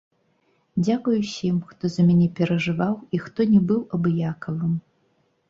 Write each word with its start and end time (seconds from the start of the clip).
Дзякуй 0.85 1.19
усім, 1.25 1.59
хто 1.73 1.83
за 1.97 2.01
мяне 2.07 2.27
перажываў 2.41 2.93
і 3.19 3.21
хто 3.27 3.49
не 3.53 3.61
быў 3.71 3.81
абыякавым! 4.01 4.73